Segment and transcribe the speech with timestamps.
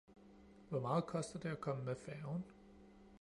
[0.69, 2.43] Hvor meget koster det at komme med færgen?